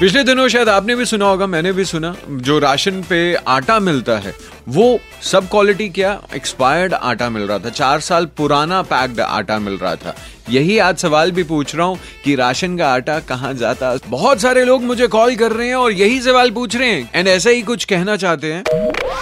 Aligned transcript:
पिछले 0.00 0.22
दिनों 0.24 0.46
शायद 0.48 0.68
आपने 0.68 0.94
भी 0.96 1.04
सुना 1.04 1.26
होगा, 1.26 1.46
मैंने 1.46 1.72
भी 1.72 1.84
सुना, 1.84 2.14
जो 2.30 2.58
राशन 2.58 3.02
पे 3.02 3.34
आटा 3.34 3.78
मिलता 3.80 4.18
है 4.18 4.34
वो 4.68 4.98
सब 5.22 5.48
क्वालिटी 5.48 5.88
क्या? 5.88 6.20
एक्सपायर्ड 6.34 6.94
आटा 6.94 7.28
मिल 7.30 7.42
रहा 7.42 7.58
था। 7.58 7.70
चार 7.70 8.00
साल 8.00 8.26
पुराना 8.26 8.82
पैक्ड 8.82 9.20
आटा 9.20 9.58
मिल 9.58 9.74
रहा 9.74 9.96
था। 9.96 10.14
यही 10.50 10.78
आज 10.78 10.96
सवाल 10.96 11.30
भी 11.32 11.42
पूछ 11.42 11.74
रहा 11.76 11.86
हूँ 11.86 11.98
कि 12.24 12.34
राशन 12.34 12.76
का 12.78 12.88
आटा 12.88 13.18
कहाँ 13.20 13.54
जाता? 13.54 13.96
बहुत 14.08 14.40
सारे 14.40 14.64
लोग 14.64 14.82
मुझे 14.82 15.06
कॉल 15.06 15.36
कर 15.36 15.52
रहे 15.52 15.68
हैं 15.68 15.74
और 15.74 15.92
यही 15.92 16.20
सवाल 16.20 16.50
पूछ 16.50 16.76
रहे 16.76 16.88
हैं। 16.88 17.10
एंड 17.14 17.28
ऐसा 17.28 17.50
ही 17.50 17.62
कुछ 17.62 17.84
कहना 17.84 18.16
चाहते 18.16 18.52
हैं। 18.52 18.64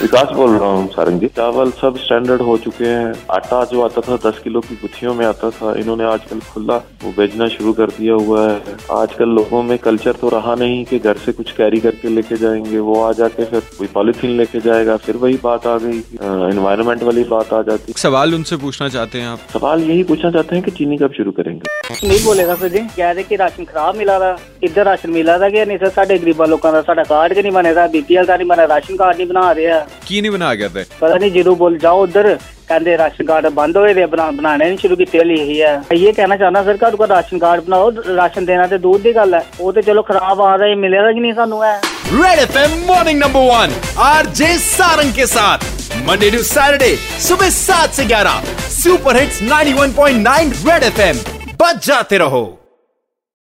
विकास 0.00 0.28
बोल 0.28 0.50
रहा 0.50 0.68
हूँ, 0.68 0.88
सारंग 0.88 1.20
जी। 1.20 1.26
चावल 1.26 1.70
सब 1.70 1.96
स्टैंडर्ड 1.98 2.42
हो 2.42 2.56
चुके 2.58 2.84
हैं। 2.84 3.14
आटा 3.30 3.64
जो 3.64 3.82
आता 3.82 4.00
था, 4.00 4.30
दस 4.30 4.38
किलो 4.38 4.60
की 4.60 4.74
गुत्थियों 4.74 5.14
में 5.14 5.26
आता 5.26 5.50
था, 5.50 5.74
इन्होंने 5.78 6.04
आजकल 6.04 6.40
खुला, 6.40 6.76
वो 6.76 7.12
बेचना 7.16 7.48
शुरू 7.48 7.72
कर 7.72 7.90
दिया 7.90 8.14
हुआ 8.14 8.48
है। 8.50 8.62
आजकल 8.92 9.28
लोगों 9.28 9.62
में 9.62 9.78
कल्चर 9.78 10.12
तो 10.12 10.28
रहा 10.28 10.54
नहीं 10.54 10.84
कि 10.84 10.98
घर 10.98 11.16
से 11.16 11.32
कुछ 11.32 11.50
कैरी 11.52 11.80
करके 11.80 12.08
लेके 12.08 12.36
जाएँगे। 12.36 12.78
वो 12.78 13.02
आ 13.02 13.12
जाके 13.12 13.44
फिर 13.44 13.60
कोई 13.78 13.86
पॉलिथीन 13.86 14.30
लेके 14.30 14.60
जाएगा, 14.60 14.96
फिर 14.96 15.16
वही 15.28 15.38
बात 15.44 15.66
आ 15.66 15.76
गई 15.78 15.98
इन्वायरमेंट 16.50 17.02
वाली 17.02 17.22
बात 17.30 17.52
आ 17.52 17.60
जाती। 17.62 17.92
सवाल 17.98 18.34
उनसे 18.34 18.56
पूछना 18.56 18.88
चाहते 18.88 19.20
हैं 19.20 19.28
आप? 19.28 19.38
सवाल 19.52 19.82
यही 19.82 20.02
पूछना 20.10 20.30
चाहते 20.30 20.56
हैं 20.56 20.64
कि 20.64 20.70
चीनी 20.78 20.96
कब 20.98 21.12
शुरू 21.16 21.30
करेंगे? 21.38 22.06
नहीं 22.08 22.24
बोलेगा 22.24 22.54
सर 22.54 22.68
जी 22.68 22.80
कह 22.96 23.10
रहे 23.10 23.22
कि 23.24 23.36
राशन 23.36 23.64
खराब 23.64 23.96
मिला 23.96 24.16
रहा 24.18 24.36
इधर 24.64 24.84
राशन 24.86 25.10
मिला 25.10 25.38
था 25.38 25.48
नहीं 25.48 25.78
सर? 25.78 25.88
साढ़े 25.88 26.18
गरीबा 26.18 26.44
लोगों 26.46 26.70
का 26.72 26.80
साढ़ा 26.80 27.02
कार्ड 27.04 27.34
के 27.34 27.42
नहीं 27.42 27.52
बने 27.52 27.74
था 27.76 27.86
बीपीएल 27.96 28.24
का 28.26 28.36
नहीं 28.36 28.48
बना 28.48 28.64
राशन 28.74 28.96
कार्ड 28.96 29.16
नहीं 29.16 29.28
बना 29.28 29.50
रहे 29.50 29.80
की 30.08 30.20
नहीं 30.20 30.30
बना 30.30 30.54
गया 30.54 30.68
पता 31.00 31.14
नहीं 31.14 31.30
ज़रूर 31.32 31.56
बोल 31.58 31.78
जाओ 31.78 32.02
उधर 32.02 32.34
कहते 32.68 32.96
राशन 32.96 33.24
कार्ड 33.24 33.46
बंद 33.54 33.76
हो 33.76 33.82
गए 33.84 34.06
बना 34.06 34.30
बनाने 34.30 34.64
नहीं 34.64 34.78
शुरू 34.78 34.96
किए 34.96 35.20
हली 35.20 35.40
ही 35.42 35.56
है 35.58 35.98
ये 35.98 36.12
कहना 36.12 36.36
चाहना 36.36 36.62
सर 36.62 36.76
घर 36.76 36.96
कोई 36.96 37.06
राशन 37.08 37.38
कार्ड 37.38 37.64
बनाओ 37.68 37.90
राशन 38.16 38.44
देना 38.46 38.66
तो 38.66 38.78
दूर 38.78 39.00
की 39.02 39.12
गल 39.12 39.34
है 39.34 39.44
वो 39.60 39.72
तो 39.72 39.80
चलो 39.82 40.02
खराब 40.10 40.40
आ 40.40 40.54
रहा 40.54 40.68
है 40.68 40.74
मिले 40.82 41.12
कि 41.14 41.20
नहीं 41.20 41.32
सानू 41.34 41.60
है 41.62 41.76
Red 42.12 42.38
F 42.38 42.56
M 42.58 42.70
morning 42.86 43.18
number 43.18 43.40
one 43.40 43.72
R 44.00 44.26
J 44.26 44.46
Sarang 44.58 45.12
के 45.14 45.26
साथ। 45.26 45.58
मंडे 46.06 46.30
टू 46.30 46.42
सैटरडे 46.42 46.96
सुबह 47.20 47.50
सात 47.50 47.94
से 47.94 48.04
ग्यारह 48.04 48.42
super 48.70 49.16
hits 49.16 49.42
91.9 49.42 50.52
Red 50.68 50.82
F 50.82 51.00
M 51.00 51.18
बच 51.62 51.86
जाते 51.86 52.18
रहो। 52.18 52.57